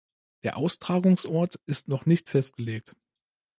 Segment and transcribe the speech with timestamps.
[0.41, 2.95] Der Austragungsort ist noch nicht festgelegt.